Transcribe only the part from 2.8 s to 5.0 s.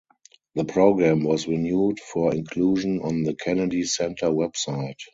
on the Kennedy Center website.